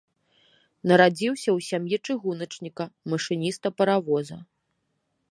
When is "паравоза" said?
3.83-4.37